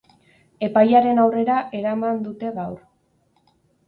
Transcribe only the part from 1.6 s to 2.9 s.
eraman dute gaur.